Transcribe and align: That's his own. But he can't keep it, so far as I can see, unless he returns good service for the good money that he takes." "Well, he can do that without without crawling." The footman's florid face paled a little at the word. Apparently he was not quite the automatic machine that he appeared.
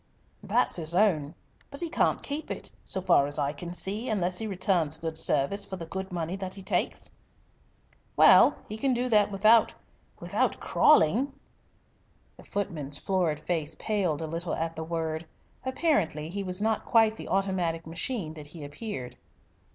That's 0.41 0.77
his 0.77 0.95
own. 0.95 1.35
But 1.69 1.79
he 1.79 1.87
can't 1.87 2.23
keep 2.23 2.49
it, 2.49 2.71
so 2.83 3.01
far 3.01 3.27
as 3.27 3.37
I 3.37 3.53
can 3.53 3.71
see, 3.71 4.09
unless 4.09 4.39
he 4.39 4.47
returns 4.47 4.97
good 4.97 5.15
service 5.15 5.63
for 5.63 5.75
the 5.75 5.85
good 5.85 6.11
money 6.11 6.35
that 6.37 6.55
he 6.55 6.63
takes." 6.63 7.11
"Well, 8.15 8.57
he 8.67 8.77
can 8.77 8.95
do 8.95 9.09
that 9.09 9.31
without 9.31 9.75
without 10.19 10.59
crawling." 10.59 11.33
The 12.35 12.43
footman's 12.43 12.97
florid 12.97 13.41
face 13.41 13.75
paled 13.77 14.23
a 14.23 14.25
little 14.25 14.55
at 14.55 14.75
the 14.75 14.83
word. 14.83 15.27
Apparently 15.63 16.29
he 16.29 16.41
was 16.41 16.63
not 16.63 16.83
quite 16.83 17.15
the 17.15 17.27
automatic 17.27 17.85
machine 17.85 18.33
that 18.33 18.47
he 18.47 18.63
appeared. 18.63 19.15